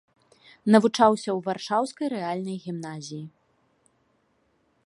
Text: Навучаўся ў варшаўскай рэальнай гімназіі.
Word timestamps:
Навучаўся 0.75 1.29
ў 1.33 1.39
варшаўскай 1.49 2.07
рэальнай 2.15 2.57
гімназіі. 2.65 3.23